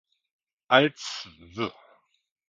[0.67, 1.69] Als 'W.